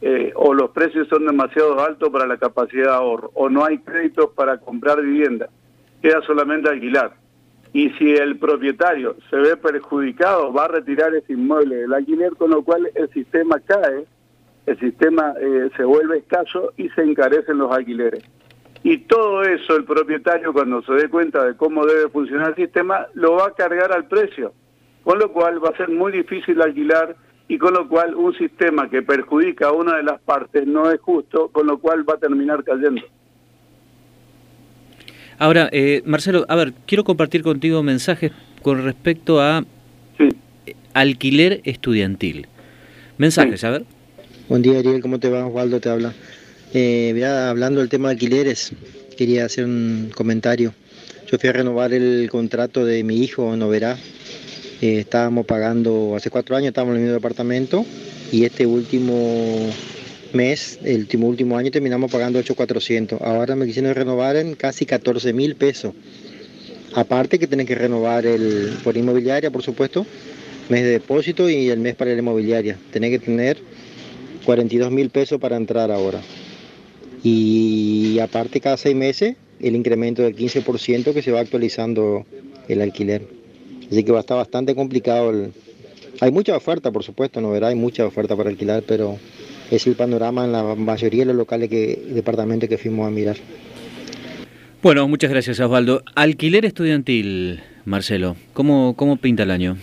eh, 0.00 0.32
o 0.36 0.54
los 0.54 0.70
precios 0.70 1.08
son 1.08 1.26
demasiado 1.26 1.80
altos 1.84 2.08
para 2.10 2.26
la 2.26 2.36
capacidad 2.36 2.84
de 2.84 2.90
ahorro 2.90 3.30
o 3.34 3.48
no 3.48 3.64
hay 3.64 3.78
créditos 3.78 4.30
para 4.34 4.58
comprar 4.58 5.02
vivienda, 5.02 5.48
queda 6.00 6.22
solamente 6.22 6.68
alquilar. 6.68 7.14
Y 7.78 7.90
si 7.90 8.12
el 8.12 8.36
propietario 8.40 9.14
se 9.30 9.36
ve 9.36 9.56
perjudicado, 9.56 10.52
va 10.52 10.64
a 10.64 10.68
retirar 10.68 11.14
ese 11.14 11.34
inmueble 11.34 11.76
del 11.76 11.94
alquiler, 11.94 12.34
con 12.34 12.50
lo 12.50 12.64
cual 12.64 12.90
el 12.92 13.08
sistema 13.10 13.60
cae, 13.60 14.04
el 14.66 14.80
sistema 14.80 15.32
eh, 15.40 15.70
se 15.76 15.84
vuelve 15.84 16.18
escaso 16.18 16.72
y 16.76 16.88
se 16.88 17.02
encarecen 17.02 17.58
los 17.58 17.70
alquileres. 17.70 18.24
Y 18.82 18.98
todo 18.98 19.44
eso 19.44 19.76
el 19.76 19.84
propietario 19.84 20.52
cuando 20.52 20.82
se 20.82 20.92
dé 20.94 21.08
cuenta 21.08 21.44
de 21.44 21.56
cómo 21.56 21.86
debe 21.86 22.08
funcionar 22.08 22.48
el 22.48 22.56
sistema, 22.56 23.06
lo 23.14 23.34
va 23.36 23.46
a 23.46 23.54
cargar 23.54 23.92
al 23.92 24.08
precio 24.08 24.52
con 25.04 25.20
lo 25.20 25.32
cual 25.32 25.64
va 25.64 25.68
a 25.68 25.76
ser 25.76 25.88
muy 25.88 26.10
difícil 26.10 26.60
alquilar 26.60 27.14
y 27.46 27.58
con 27.58 27.74
lo 27.74 27.88
cual 27.88 28.16
un 28.16 28.34
sistema 28.34 28.90
que 28.90 29.02
perjudica 29.02 29.68
a 29.68 29.72
una 29.72 29.98
de 29.98 30.02
las 30.02 30.20
partes 30.20 30.66
no 30.66 30.90
es 30.90 31.00
justo, 31.00 31.48
con 31.52 31.68
lo 31.68 31.78
cual 31.78 32.04
va 32.06 32.14
a 32.14 32.18
terminar 32.18 32.64
cayendo. 32.64 33.02
Ahora, 35.38 35.68
eh, 35.70 36.02
Marcelo, 36.04 36.44
a 36.48 36.56
ver, 36.56 36.72
quiero 36.86 37.04
compartir 37.04 37.42
contigo 37.42 37.82
mensajes 37.84 38.32
con 38.62 38.82
respecto 38.82 39.40
a 39.40 39.64
alquiler 40.94 41.60
estudiantil. 41.62 42.48
Mensajes, 43.18 43.62
a 43.62 43.70
ver. 43.70 43.84
Buen 44.48 44.62
día, 44.62 44.80
Ariel, 44.80 45.00
¿cómo 45.00 45.20
te 45.20 45.28
va? 45.28 45.46
Osvaldo 45.46 45.78
te 45.78 45.90
habla. 45.90 46.12
Eh, 46.74 47.24
hablando 47.24 47.80
del 47.80 47.88
tema 47.88 48.08
de 48.08 48.14
alquileres, 48.14 48.72
quería 49.16 49.44
hacer 49.44 49.64
un 49.64 50.10
comentario. 50.12 50.74
Yo 51.30 51.38
fui 51.38 51.48
a 51.48 51.52
renovar 51.52 51.92
el 51.92 52.28
contrato 52.30 52.84
de 52.84 53.04
mi 53.04 53.22
hijo, 53.22 53.54
no 53.56 53.68
verá. 53.68 53.96
Eh, 54.80 54.98
estábamos 54.98 55.46
pagando, 55.46 56.14
hace 56.16 56.30
cuatro 56.30 56.56
años 56.56 56.68
estábamos 56.68 56.94
en 56.94 56.96
el 56.96 57.02
mismo 57.04 57.14
departamento 57.14 57.84
y 58.32 58.44
este 58.44 58.66
último 58.66 59.70
mes, 60.32 60.78
el 60.84 61.00
último, 61.00 61.28
último 61.28 61.56
año 61.56 61.70
terminamos 61.70 62.10
pagando 62.10 62.40
8.400. 62.40 63.20
Ahora 63.20 63.56
me 63.56 63.66
quisieron 63.66 63.94
renovar 63.94 64.36
en 64.36 64.54
casi 64.54 64.86
14 64.86 65.32
mil 65.32 65.56
pesos. 65.56 65.94
Aparte 66.94 67.38
que 67.38 67.46
tienen 67.46 67.66
que 67.66 67.74
renovar 67.74 68.26
el 68.26 68.72
por 68.82 68.96
inmobiliaria, 68.96 69.50
por 69.50 69.62
supuesto, 69.62 70.06
mes 70.68 70.82
de 70.82 70.90
depósito 70.90 71.48
y 71.48 71.68
el 71.68 71.78
mes 71.78 71.94
para 71.94 72.12
la 72.12 72.18
inmobiliaria. 72.18 72.78
Tienen 72.90 73.10
que 73.10 73.18
tener 73.18 73.58
42 74.44 74.90
mil 74.90 75.10
pesos 75.10 75.40
para 75.40 75.56
entrar 75.56 75.90
ahora. 75.90 76.20
Y 77.22 78.18
aparte 78.20 78.60
cada 78.60 78.76
seis 78.76 78.96
meses 78.96 79.36
el 79.60 79.74
incremento 79.74 80.22
del 80.22 80.36
15% 80.36 81.12
que 81.12 81.22
se 81.22 81.32
va 81.32 81.40
actualizando 81.40 82.24
el 82.68 82.80
alquiler. 82.80 83.26
Así 83.90 84.04
que 84.04 84.12
va 84.12 84.18
a 84.18 84.20
estar 84.20 84.36
bastante 84.36 84.74
complicado. 84.74 85.50
Hay 86.20 86.30
mucha 86.30 86.56
oferta, 86.56 86.90
por 86.90 87.02
supuesto, 87.02 87.40
no 87.40 87.50
verá, 87.50 87.68
hay 87.68 87.74
mucha 87.74 88.06
oferta 88.06 88.36
para 88.36 88.50
alquilar, 88.50 88.82
pero 88.86 89.18
es 89.70 89.86
el 89.86 89.96
panorama 89.96 90.44
en 90.44 90.52
la 90.52 90.74
mayoría 90.74 91.20
de 91.20 91.26
los 91.26 91.36
locales 91.36 91.68
que 91.68 91.98
departamentos 92.08 92.68
que 92.68 92.78
fuimos 92.78 93.06
a 93.06 93.10
mirar. 93.10 93.36
Bueno, 94.82 95.08
muchas 95.08 95.30
gracias 95.30 95.60
Osvaldo. 95.60 96.02
Alquiler 96.14 96.64
estudiantil, 96.64 97.60
Marcelo, 97.84 98.36
¿cómo, 98.52 98.94
cómo 98.96 99.16
pinta 99.16 99.42
el 99.42 99.50
año? 99.50 99.76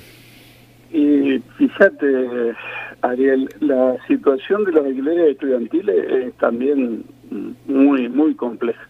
Y 0.91 1.41
fíjate, 1.57 2.55
Ariel, 3.01 3.49
la 3.59 3.97
situación 4.07 4.63
de 4.63 4.71
los 4.71 4.85
alquileres 4.85 5.31
estudiantiles 5.31 5.95
es 6.09 6.33
también 6.35 7.03
muy, 7.67 8.07
muy 8.09 8.35
compleja, 8.35 8.87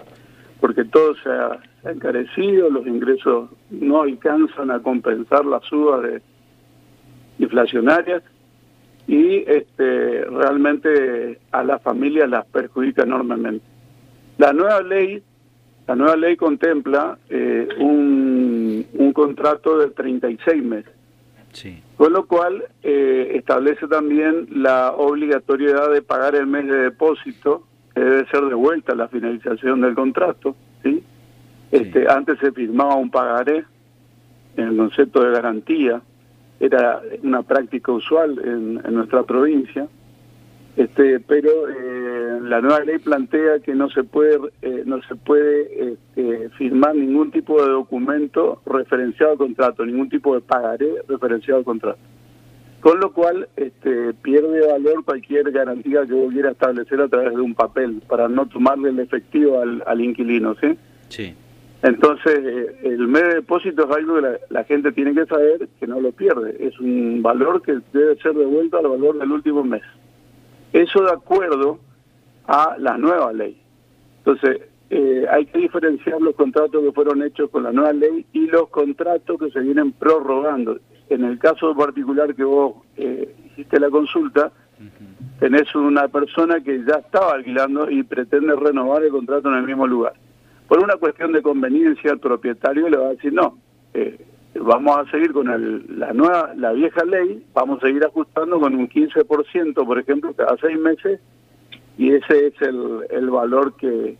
porque 0.59 0.85
todo 0.85 1.15
se 1.23 1.29
ha, 1.29 1.59
encarecido, 1.89 2.69
los 2.71 2.87
ingresos 2.87 3.49
no 3.69 4.01
alcanzan 4.01 4.71
a 4.71 4.79
compensar 4.79 5.45
las 5.45 5.63
subas 5.65 6.01
de 6.01 6.21
inflacionarias 7.37 8.23
y 9.07 9.43
este, 9.47 10.25
realmente 10.25 11.39
a 11.51 11.63
las 11.63 11.81
familias 11.81 12.29
las 12.29 12.45
perjudica 12.47 13.03
enormemente. 13.03 13.65
La 14.37 14.51
nueva 14.51 14.81
ley, 14.81 15.21
la 15.87 15.95
nueva 15.95 16.15
ley 16.15 16.35
contempla 16.35 17.17
eh, 17.29 17.67
un, 17.79 18.85
un 18.93 19.13
contrato 19.13 19.77
de 19.77 19.89
36 19.89 20.63
meses. 20.63 20.91
Sí. 21.53 21.81
Con 21.95 22.11
lo 22.11 22.25
cual 22.25 22.65
eh, 22.83 23.31
establece 23.35 23.87
también 23.87 24.47
la 24.51 24.91
obligatoriedad 24.91 25.89
de 25.91 26.01
pagar 26.01 26.35
el 26.35 26.47
mes 26.47 26.67
de 26.67 26.77
depósito, 26.77 27.63
que 27.93 28.01
debe 28.01 28.27
ser 28.27 28.43
devuelta 28.45 28.91
a 28.91 28.95
la 28.95 29.07
finalización 29.07 29.79
del 29.79 29.95
contrato. 29.95 30.55
¿sí? 30.83 31.01
Este, 31.71 32.09
Antes 32.09 32.39
se 32.39 32.51
firmaba 32.51 32.95
un 32.95 33.09
pagaré 33.09 33.63
en 34.57 34.67
el 34.67 34.77
concepto 34.77 35.23
de 35.23 35.31
garantía, 35.31 36.01
era 36.65 37.01
una 37.23 37.43
práctica 37.43 37.91
usual 37.91 38.39
en, 38.43 38.93
nuestra 38.93 39.23
provincia, 39.23 39.87
este, 40.75 41.19
pero 41.21 41.49
eh, 41.69 42.39
la 42.41 42.59
nueva 42.61 42.81
ley 42.81 42.97
plantea 42.99 43.59
que 43.59 43.73
no 43.73 43.89
se 43.89 44.03
puede 44.03 44.37
eh, 44.61 44.83
no 44.85 45.01
se 45.03 45.15
puede 45.15 45.93
este, 45.93 46.49
firmar 46.57 46.95
ningún 46.95 47.31
tipo 47.31 47.61
de 47.63 47.71
documento 47.71 48.61
referenciado 48.65 49.33
al 49.33 49.37
contrato, 49.37 49.85
ningún 49.85 50.09
tipo 50.09 50.35
de 50.35 50.41
pagaré 50.41 50.89
referenciado 51.07 51.59
al 51.59 51.65
contrato. 51.65 51.99
Con 52.81 52.99
lo 52.99 53.13
cual 53.13 53.47
este, 53.55 54.13
pierde 54.13 54.67
valor 54.67 55.03
cualquier 55.05 55.49
garantía 55.51 56.05
que 56.05 56.13
hubiera 56.13 56.51
establecer 56.51 57.01
a 57.01 57.07
través 57.07 57.33
de 57.33 57.41
un 57.41 57.55
papel 57.55 58.01
para 58.07 58.27
no 58.27 58.45
tomarle 58.47 58.89
el 58.89 58.99
efectivo 58.99 59.59
al, 59.59 59.81
al 59.87 60.01
inquilino, 60.01 60.55
¿sí? 60.61 60.77
Sí. 61.09 61.33
Entonces, 61.85 62.39
eh, 62.43 62.79
el 62.81 63.07
medio 63.07 63.27
de 63.27 63.35
depósito 63.35 63.87
es 63.87 63.95
algo 63.95 64.15
que 64.15 64.39
la, 64.49 64.63
gente 64.63 64.91
tiene 64.91 65.13
que 65.13 65.27
saber 65.27 65.69
que 65.79 65.85
no 65.85 66.01
lo 66.01 66.11
pierde. 66.13 66.57
Es 66.59 66.79
un 66.79 67.21
valor 67.21 67.61
que 67.61 67.77
debe 67.93 68.15
ser 68.23 68.33
devuelto 68.33 68.79
al 68.79 68.87
valor 68.87 69.19
del 69.19 69.31
último 69.31 69.63
mes. 69.63 69.83
Eso 70.73 71.03
de 71.03 71.11
acuerdo 71.11 71.77
a 72.47 72.75
la 72.79 72.97
nueva 72.97 73.31
ley. 73.33 73.61
Entonces, 74.17 74.61
eh, 74.89 75.27
hay 75.29 75.45
que 75.45 75.59
diferenciar 75.59 76.19
los 76.21 76.33
contratos 76.33 76.83
que 76.83 76.91
fueron 76.91 77.21
hechos 77.21 77.51
con 77.51 77.61
la 77.61 77.71
nueva 77.71 77.93
ley 77.93 78.25
y 78.33 78.47
los 78.47 78.67
contratos 78.69 79.37
que 79.39 79.51
se 79.51 79.59
vienen 79.59 79.91
prorrogando. 79.91 80.79
En 81.09 81.23
el 81.23 81.37
caso 81.37 81.75
particular 81.75 82.33
que 82.33 82.45
vos 82.45 82.77
eh, 82.97 83.31
hiciste 83.45 83.79
la 83.79 83.91
consulta, 83.91 84.51
tenés 85.39 85.75
una 85.75 86.07
persona 86.07 86.61
que 86.61 86.83
ya 86.83 86.95
estaba 86.95 87.33
alquilando 87.33 87.91
y 87.91 88.01
pretende 88.01 88.55
renovar 88.55 89.03
el 89.03 89.11
contrato 89.11 89.49
en 89.49 89.59
el 89.59 89.67
mismo 89.67 89.85
lugar 89.85 90.13
por 90.67 90.79
una 90.79 90.95
cuestión 90.97 91.31
de 91.31 91.41
conveniencia 91.41 92.11
el 92.11 92.19
propietario 92.19 92.89
le 92.89 92.97
va 92.97 93.07
a 93.07 93.09
decir 93.11 93.33
no 93.33 93.57
eh, 93.93 94.19
vamos 94.55 94.97
a 94.97 95.09
seguir 95.11 95.33
con 95.33 95.47
la 95.99 96.13
nueva 96.13 96.53
la 96.55 96.71
vieja 96.71 97.03
ley 97.05 97.45
vamos 97.53 97.83
a 97.83 97.87
seguir 97.87 98.03
ajustando 98.03 98.59
con 98.59 98.75
un 98.75 98.89
15% 98.89 99.85
por 99.85 99.99
ejemplo 99.99 100.33
cada 100.33 100.55
seis 100.57 100.79
meses 100.79 101.19
y 101.97 102.11
ese 102.11 102.47
es 102.47 102.61
el, 102.61 103.05
el 103.09 103.29
valor 103.29 103.75
que, 103.75 104.17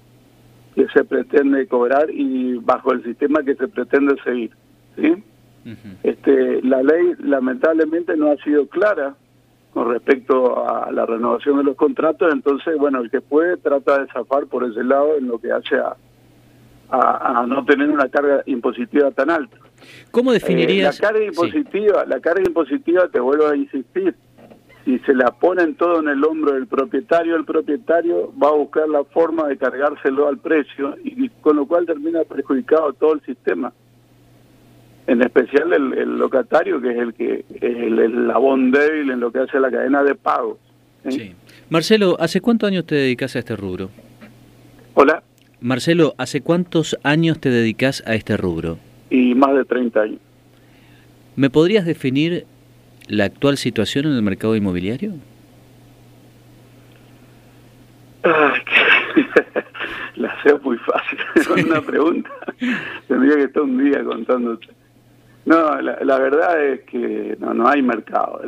que 0.76 0.88
se 0.90 1.04
pretende 1.04 1.68
cobrar 1.68 2.10
y 2.10 2.56
bajo 2.56 2.92
el 2.92 3.04
sistema 3.04 3.44
que 3.44 3.56
se 3.56 3.68
pretende 3.68 4.16
seguir 4.24 4.52
¿sí? 4.96 5.24
este 6.04 6.62
la 6.62 6.84
ley 6.84 7.14
lamentablemente 7.20 8.16
no 8.16 8.32
ha 8.32 8.38
sido 8.38 8.68
clara 8.68 9.16
con 9.74 9.90
respecto 9.90 10.68
a 10.70 10.92
la 10.92 11.06
renovación 11.06 11.58
de 11.58 11.64
los 11.64 11.76
contratos 11.76 12.32
entonces 12.32 12.78
bueno 12.78 13.02
el 13.02 13.10
que 13.10 13.22
puede 13.22 13.58
trata 13.58 14.00
de 14.00 14.08
zafar 14.08 14.46
por 14.48 14.64
ese 14.64 14.84
lado 14.84 15.16
en 15.18 15.28
lo 15.28 15.40
que 15.40 15.52
hace 15.52 15.78
a 15.78 15.96
a, 16.90 17.46
no 17.48 17.66
tener 17.66 17.90
una 17.90 18.10
carga 18.10 18.44
impositiva 18.46 19.12
tan 19.12 19.30
alta. 19.30 19.58
¿Cómo 20.12 20.32
definirías? 20.32 20.98
Eh, 20.98 21.02
la 21.02 21.08
carga 21.10 21.26
impositiva, 21.26 22.06
la 22.06 22.20
carga 22.20 22.44
impositiva, 22.46 23.08
te 23.08 23.20
vuelvo 23.20 23.48
a 23.48 23.56
insistir, 23.56 24.16
si 24.86 25.00
se 25.00 25.14
la 25.14 25.32
ponen 25.32 25.76
todo 25.76 26.00
en 26.00 26.10
el 26.10 26.24
hombro 26.24 26.54
del 26.54 26.68
propietario, 26.68 27.36
el 27.36 27.46
propietario 27.46 28.32
va 28.42 28.50
a 28.50 28.54
buscar 28.54 28.88
la 28.88 29.04
forma 29.04 29.48
de 29.48 29.58
cargárselo 29.58 30.28
al 30.28 30.38
precio 30.38 30.96
y 31.04 31.30
con 31.30 31.56
lo 31.56 31.66
cual 31.66 31.88
termina 31.88 32.24
perjudicado 32.24 32.94
todo 32.94 33.14
el 33.14 33.22
sistema. 33.22 33.74
En 35.08 35.22
especial 35.22 35.74
el, 35.74 36.18
locatario, 36.18 36.82
que 36.82 36.92
es 36.92 36.98
el 36.98 37.14
que 37.14 37.46
es 37.50 37.62
el, 37.62 38.00
el 38.00 38.28
labón 38.28 38.72
débil 38.72 39.12
en 39.12 39.20
lo 39.20 39.32
que 39.32 39.40
hace 39.40 39.60
la 39.60 39.70
cadena 39.70 40.04
de 40.04 40.16
pago. 40.16 40.58
Sí. 41.10 41.34
Marcelo, 41.70 42.16
¿hace 42.20 42.42
cuántos 42.42 42.68
años 42.68 42.86
te 42.86 42.96
dedicas 42.96 43.36
a 43.36 43.40
este 43.40 43.56
rubro? 43.56 43.90
Hola. 44.94 45.22
Marcelo, 45.62 46.16
¿hace 46.18 46.42
cuántos 46.42 46.98
años 47.04 47.40
te 47.40 47.50
dedicas 47.50 48.04
a 48.06 48.16
este 48.16 48.38
rubro? 48.38 48.78
Y 49.10 49.34
más 49.36 49.56
de 49.56 49.66
30 49.66 50.02
años. 50.02 50.20
¿Me 51.36 51.50
podrías 51.50 51.86
definir 51.86 52.46
la 53.08 53.26
actual 53.26 53.58
situación 53.58 54.06
en 54.06 54.14
el 54.14 54.22
mercado 54.22 54.56
inmobiliario? 54.56 55.14
la 60.16 60.44
sé 60.44 60.54
muy 60.64 60.78
fácil, 60.78 61.20
es 61.36 61.48
una 61.48 61.82
pregunta. 61.82 62.30
Tendría 63.08 63.36
que 63.36 63.44
estar 63.44 63.64
un 63.64 63.84
día 63.84 64.04
contándote. 64.04 64.68
No, 65.46 65.80
la, 65.80 66.20
verdad 66.20 66.64
es 66.64 66.82
que 66.86 67.38
no, 67.40 67.54
no 67.54 67.68
hay 67.68 67.84
mercado. 67.84 68.42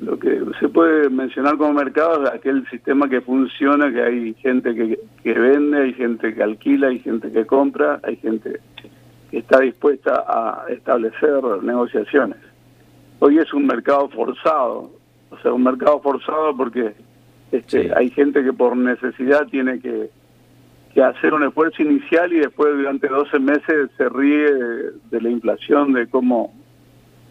lo 0.00 0.18
que 0.18 0.42
se 0.60 0.68
puede 0.68 1.08
mencionar 1.08 1.56
como 1.56 1.72
mercado 1.72 2.24
es 2.24 2.30
aquel 2.30 2.68
sistema 2.68 3.08
que 3.08 3.22
funciona, 3.22 3.90
que 3.90 4.02
hay 4.02 4.34
gente 4.34 4.74
que, 4.74 4.98
que 5.22 5.32
vende, 5.32 5.84
hay 5.84 5.94
gente 5.94 6.34
que 6.34 6.42
alquila, 6.42 6.88
hay 6.88 6.98
gente 6.98 7.32
que 7.32 7.46
compra, 7.46 7.98
hay 8.02 8.16
gente 8.16 8.60
que 9.30 9.38
está 9.38 9.60
dispuesta 9.60 10.24
a 10.28 10.66
establecer 10.68 11.42
negociaciones. 11.62 12.38
Hoy 13.20 13.38
es 13.38 13.52
un 13.54 13.66
mercado 13.66 14.10
forzado, 14.10 14.90
o 15.30 15.38
sea, 15.42 15.52
un 15.54 15.62
mercado 15.62 15.98
forzado 16.00 16.54
porque 16.54 16.92
este, 17.52 17.90
hay 17.96 18.10
gente 18.10 18.44
que 18.44 18.52
por 18.52 18.76
necesidad 18.76 19.46
tiene 19.46 19.80
que 19.80 20.10
que 20.94 21.02
hacer 21.02 21.34
un 21.34 21.44
esfuerzo 21.44 21.82
inicial 21.82 22.32
y 22.32 22.38
después 22.38 22.74
durante 22.76 23.08
12 23.08 23.38
meses 23.38 23.90
se 23.96 24.08
ríe 24.08 24.50
de, 25.10 25.20
la 25.20 25.30
inflación, 25.30 25.92
de 25.92 26.08
cómo, 26.08 26.54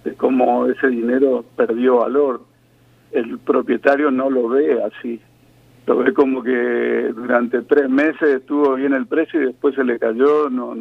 de 0.04 0.14
cómo 0.14 0.68
ese 0.68 0.88
dinero 0.88 1.44
perdió 1.56 1.98
valor. 1.98 2.42
El 3.12 3.40
propietario 3.40 4.12
no 4.12 4.30
lo 4.30 4.50
ve 4.50 4.82
así. 4.84 5.20
Lo 5.86 5.98
ve 5.98 6.14
como 6.14 6.44
que 6.44 7.12
durante 7.16 7.62
tres 7.62 7.90
meses 7.90 8.30
estuvo 8.30 8.76
bien 8.76 8.94
el 8.94 9.08
precio 9.08 9.42
y 9.42 9.46
después 9.46 9.74
se 9.76 9.84
le 9.84 9.98
cayó. 9.98 10.50
No, 10.50 10.76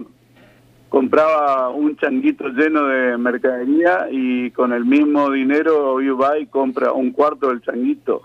compraba 0.88 1.70
un 1.70 1.96
changuito 1.96 2.48
lleno 2.48 2.86
de 2.86 3.16
mercadería 3.16 4.08
y 4.10 4.50
con 4.50 4.72
el 4.72 4.84
mismo 4.84 5.30
dinero 5.30 5.92
hoy 5.92 6.08
va 6.08 6.38
y 6.38 6.46
compra 6.46 6.92
un 6.92 7.12
cuarto 7.12 7.48
del 7.48 7.62
changuito. 7.62 8.22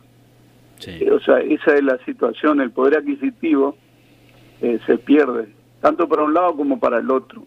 O 1.12 1.20
sea, 1.20 1.40
esa 1.42 1.76
es 1.76 1.84
la 1.84 2.00
situación, 2.06 2.60
el 2.60 2.72
poder 2.72 2.98
adquisitivo 2.98 3.78
eh, 4.62 4.80
se 4.86 4.98
pierde, 4.98 5.54
tanto 5.82 6.08
para 6.08 6.24
un 6.24 6.34
lado 6.34 6.56
como 6.56 6.80
para 6.80 7.00
el 7.00 7.10
otro. 7.10 7.44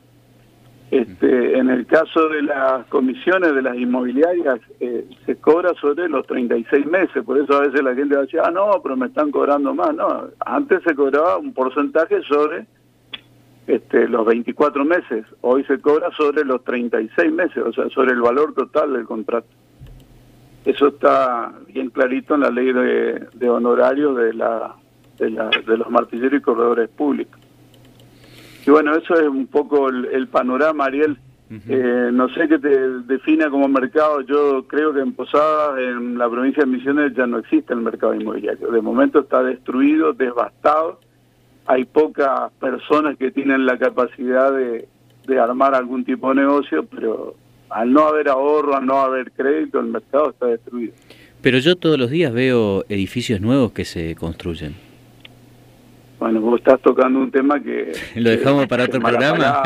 Este, 0.91 1.59
en 1.59 1.71
el 1.71 1.87
caso 1.87 2.29
de 2.29 2.43
las 2.43 2.87
comisiones 2.87 3.55
de 3.55 3.63
las 3.63 3.77
inmobiliarias, 3.77 4.61
eh, 4.81 5.09
se 5.25 5.37
cobra 5.37 5.73
sobre 5.81 6.09
los 6.09 6.27
36 6.27 6.87
meses, 6.87 7.25
por 7.25 7.39
eso 7.39 7.55
a 7.55 7.63
veces 7.63 7.83
la 7.83 7.95
gente 7.95 8.15
va 8.15 8.21
a 8.21 8.25
decir, 8.25 8.41
ah, 8.41 8.51
no, 8.51 8.81
pero 8.83 8.97
me 8.97 9.07
están 9.07 9.31
cobrando 9.31 9.75
más. 9.75 9.95
No, 9.95 10.29
antes 10.45 10.83
se 10.85 10.95
cobraba 10.95 11.39
un 11.39 11.53
porcentaje 11.53 12.23
sobre 12.23 12.67
este, 13.67 14.09
los 14.09 14.27
24 14.27 14.85
meses, 14.85 15.25
hoy 15.41 15.65
se 15.65 15.81
cobra 15.81 16.11
sobre 16.13 16.45
los 16.45 16.63
36 16.65 17.33
meses, 17.33 17.63
o 17.65 17.73
sea, 17.73 17.89
sobre 17.89 18.13
el 18.13 18.21
valor 18.21 18.55
total 18.55 18.93
del 18.93 19.05
contrato. 19.05 19.49
Eso 20.65 20.89
está 20.89 21.53
bien 21.67 21.91
clarito 21.91 22.35
en 22.35 22.41
la 22.41 22.51
ley 22.51 22.73
de, 22.73 23.27
de 23.35 23.51
honorarios 23.51 24.17
de, 24.17 24.33
la, 24.35 24.77
de, 25.19 25.31
la, 25.31 25.51
de 25.51 25.77
los 25.77 25.91
martilleros 25.91 26.39
y 26.39 26.43
corredores 26.43 26.89
públicos. 26.91 27.39
Y 28.67 28.71
bueno, 28.71 28.95
eso 28.97 29.15
es 29.15 29.29
un 29.29 29.47
poco 29.47 29.89
el, 29.89 30.29
panorama, 30.29 30.87
Ariel. 30.87 31.19
Eh, 31.69 32.11
no 32.13 32.29
sé 32.31 32.49
qué 32.49 32.59
te 32.59 32.89
defina 33.01 33.49
como 33.51 33.69
mercado. 33.69 34.23
Yo 34.23 34.67
creo 34.67 34.93
que 34.93 35.01
en 35.01 35.13
Posadas, 35.13 35.79
en 35.79 36.19
la 36.19 36.29
provincia 36.29 36.65
de 36.65 36.71
Misiones, 36.71 37.15
ya 37.15 37.27
no 37.27 37.39
existe 37.39 37.75
el 37.75 37.81
mercado 37.81 38.15
inmobiliario. 38.15 38.71
De 38.71 38.81
momento 38.81 39.21
está 39.21 39.43
destruido, 39.43 40.15
devastado. 40.15 40.99
Hay 41.67 41.85
pocas 41.85 42.51
personas 42.59 43.17
que 43.19 43.31
tienen 43.31 43.67
la 43.67 43.79
capacidad 43.79 44.53
de, 44.53 44.89
de 45.27 45.39
armar 45.39 45.75
algún 45.75 46.05
tipo 46.05 46.31
de 46.31 46.37
negocio, 46.37 46.87
pero 46.87 47.35
al 47.71 47.93
no 47.93 48.09
haber 48.09 48.29
ahorro, 48.29 48.77
al 48.77 48.87
no 48.87 48.99
haber 49.01 49.31
crédito, 49.33 49.81
el 49.81 49.87
mercado 49.87 50.31
está 50.31 50.47
destruido. 50.47 50.95
Pero 51.41 51.59
yo 51.59 51.77
todos 51.77 51.99
los 51.99 52.11
días 52.11 52.33
veo 52.33 52.85
edificios 52.89 53.41
nuevos 53.41 53.73
que 53.73 53.85
se 53.85 54.15
construyen. 54.15 54.75
Bueno, 56.25 56.41
vos 56.41 56.59
estás 56.59 56.81
tocando 56.81 57.19
un 57.19 57.31
tema 57.31 57.63
que... 57.63 57.93
¿Lo 58.15 58.31
dejamos 58.31 58.67
para 58.67 58.85
otro 58.85 58.99
programa? 58.99 59.63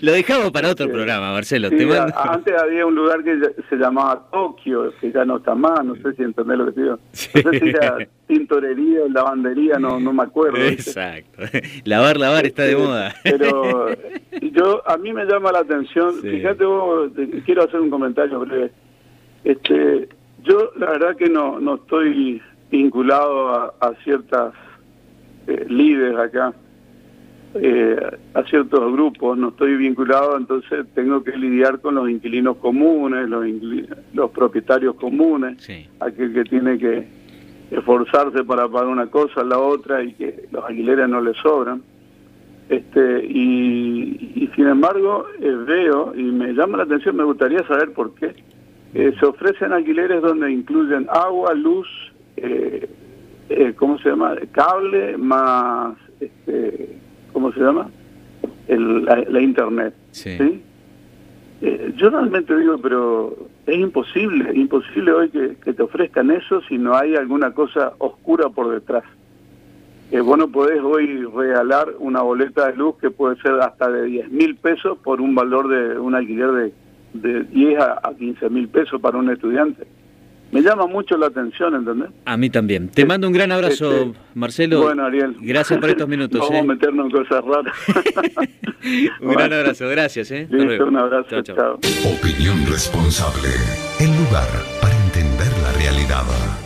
Lo 0.00 0.12
dejamos 0.12 0.50
para 0.50 0.70
otro 0.70 0.88
programa, 0.88 1.32
Marcelo. 1.32 1.68
Antes 2.16 2.60
había 2.60 2.86
un 2.86 2.96
lugar 2.96 3.22
que 3.22 3.38
se 3.70 3.76
llamaba 3.76 4.26
Tokio, 4.32 4.92
que 5.00 5.12
ya 5.12 5.24
no 5.24 5.36
está 5.36 5.54
más, 5.54 5.84
no 5.84 5.94
sé 5.94 6.12
si 6.16 6.24
entendés 6.24 6.58
lo 6.58 6.74
que 6.74 6.80
digo. 6.80 6.98
No 7.44 7.52
sé 7.52 7.60
si 7.60 7.68
era 7.68 7.98
tintorería 8.26 9.04
o 9.04 9.08
lavandería, 9.08 9.78
no, 9.78 10.00
no 10.00 10.12
me 10.12 10.24
acuerdo. 10.24 10.58
Exacto. 10.58 11.42
Lavar, 11.84 12.16
lavar 12.16 12.46
está 12.46 12.64
de 12.64 12.72
este, 12.72 12.82
moda. 12.82 13.14
Pero 13.22 13.90
yo 14.42 14.82
a 14.90 14.96
mí 14.96 15.12
me 15.12 15.24
llama 15.24 15.52
la 15.52 15.60
atención, 15.60 16.14
fíjate 16.20 16.64
vos, 16.64 17.12
quiero 17.46 17.62
hacer 17.62 17.78
un 17.78 17.90
comentario 17.90 18.40
breve. 18.40 18.72
Este, 19.44 20.08
yo 20.42 20.72
la 20.78 20.90
verdad 20.90 21.14
que 21.16 21.28
no, 21.28 21.60
no 21.60 21.76
estoy 21.76 22.42
vinculado 22.74 23.72
a, 23.80 23.94
ciertas 24.02 24.52
eh, 25.46 25.64
líderes 25.68 26.18
acá, 26.18 26.52
eh, 27.54 27.96
a 28.34 28.42
ciertos 28.44 28.92
grupos, 28.92 29.38
no 29.38 29.50
estoy 29.50 29.76
vinculado, 29.76 30.36
entonces 30.36 30.84
tengo 30.92 31.22
que 31.22 31.36
lidiar 31.36 31.80
con 31.80 31.94
los 31.94 32.10
inquilinos 32.10 32.56
comunes, 32.56 33.28
los, 33.28 33.46
los 34.12 34.30
propietarios 34.32 34.96
comunes, 34.96 35.68
aquel 36.00 36.34
que 36.34 36.44
tiene 36.44 36.76
que 36.78 37.06
esforzarse 37.70 38.42
para 38.42 38.68
pagar 38.68 38.88
una 38.88 39.06
cosa, 39.06 39.44
la 39.44 39.58
otra 39.58 40.02
y 40.02 40.12
que 40.14 40.48
los 40.50 40.64
alquileres 40.64 41.08
no 41.08 41.20
le 41.20 41.32
sobran. 41.34 41.80
Este, 42.68 43.24
y, 43.26 44.50
sin 44.56 44.66
embargo 44.66 45.26
eh, 45.38 45.50
veo 45.66 46.14
y 46.16 46.22
me 46.22 46.54
llama 46.54 46.78
la 46.78 46.84
atención, 46.84 47.14
me 47.14 47.24
gustaría 47.24 47.64
saber 47.68 47.92
por 47.92 48.14
qué. 48.14 48.34
se 48.92 49.26
ofrecen 49.26 49.72
alquileres 49.72 50.22
donde 50.22 50.50
incluyen 50.50 51.06
agua, 51.10 51.54
luz, 51.54 51.86
eh, 52.36 52.88
eh, 53.48 53.74
¿cómo 53.76 53.98
se 53.98 54.08
llama? 54.08 54.36
Cable 54.52 55.16
más, 55.18 55.96
este, 56.20 56.96
¿cómo 57.32 57.52
se 57.52 57.60
llama? 57.60 57.90
El, 58.68 59.04
la, 59.04 59.40
internet. 59.40 59.94
Sí. 60.12 60.62
Eh, 61.60 61.92
yo 61.96 62.10
realmente 62.10 62.56
digo, 62.56 62.78
pero 62.78 63.36
es 63.66 63.76
imposible, 63.76 64.50
imposible 64.54 65.12
hoy 65.12 65.30
que, 65.30 65.72
te 65.72 65.82
ofrezcan 65.82 66.30
eso 66.30 66.62
si 66.62 66.78
no 66.78 66.96
hay 66.96 67.14
alguna 67.16 67.52
cosa 67.52 67.92
oscura 67.98 68.48
por 68.48 68.70
detrás. 68.72 69.04
Eh, 70.10 70.20
vos 70.20 70.38
no 70.38 70.48
podés 70.48 70.80
hoy 70.80 71.24
regalar 71.24 71.88
una 71.98 72.22
boleta 72.22 72.70
de 72.70 72.76
luz 72.76 72.96
que 73.00 73.10
puede 73.10 73.36
ser 73.36 73.54
hasta 73.60 73.90
de 73.90 74.04
10 74.04 74.30
mil 74.30 74.56
pesos 74.56 74.98
por 74.98 75.20
un 75.20 75.34
valor 75.34 75.68
de 75.68 75.98
un 75.98 76.14
alquiler 76.14 76.50
de, 76.52 76.72
de 77.14 77.44
10 77.44 77.78
a, 77.78 78.00
a 78.02 78.14
15 78.14 78.48
mil 78.50 78.68
pesos 78.68 79.00
para 79.00 79.18
un 79.18 79.30
estudiante 79.30 79.86
me 80.54 80.62
llama 80.62 80.86
mucho 80.86 81.16
la 81.16 81.26
atención, 81.26 81.74
¿entendés? 81.74 82.10
A 82.24 82.36
mí 82.36 82.48
también. 82.48 82.88
Te 82.88 83.04
mando 83.04 83.26
un 83.26 83.32
gran 83.32 83.50
abrazo, 83.50 83.92
este, 83.92 84.18
Marcelo. 84.34 84.82
Bueno, 84.82 85.04
Ariel. 85.04 85.36
Gracias 85.40 85.80
por 85.80 85.90
estos 85.90 86.08
minutos. 86.08 86.40
Vamos 86.40 86.54
a 86.54 86.58
¿eh? 86.58 86.62
meternos 86.62 87.06
en 87.06 87.10
cosas 87.10 87.44
raras. 87.44 87.74
un 89.20 89.32
gran 89.32 89.52
abrazo, 89.52 89.88
gracias. 89.88 90.30
¿eh? 90.30 90.46
un 90.50 90.96
abrazo, 90.96 91.42
chao. 91.42 91.74
Opinión 91.74 92.64
responsable. 92.66 93.48
El 93.98 94.10
lugar 94.16 94.48
para 94.80 94.94
entender 95.04 95.52
la 95.60 95.72
realidad. 95.72 96.64